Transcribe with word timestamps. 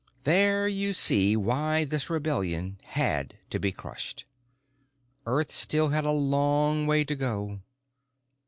There 0.23 0.67
you 0.67 0.93
see 0.95 1.37
why 1.37 1.83
this 1.85 2.09
rebellion 2.09 2.79
had 2.85 3.35
to 3.51 3.59
be 3.59 3.71
crushed. 3.71 4.25
Earth 5.27 5.51
still 5.51 5.89
had 5.89 6.05
a 6.05 6.09
long 6.11 6.87
way 6.87 7.03
to 7.03 7.13
go. 7.13 7.59